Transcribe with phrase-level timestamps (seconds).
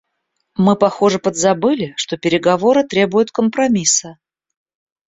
[0.55, 4.17] Мы, похоже, подзабыли, что переговоры требует компромисса.